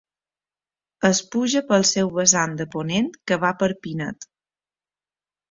Es 1.09 1.19
puja 1.35 1.61
pel 1.67 1.85
seu 1.89 2.09
vessant 2.15 2.57
de 2.63 2.67
ponent 2.77 3.11
que 3.33 3.39
va 3.45 3.53
per 3.61 3.71
Pinet. 3.85 4.29